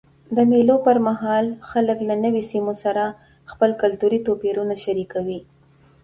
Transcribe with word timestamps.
د 0.35 0.37
مېلو 0.51 0.75
پر 0.85 0.97
مهال 1.07 1.45
خلک 1.69 1.97
له 2.09 2.15
نورو 2.23 2.41
سیمو 2.51 2.73
سره 2.83 3.03
خپل 3.51 3.69
کلتوري 3.81 4.19
توپیرونه 4.27 4.75
شریکوي. 4.83 5.39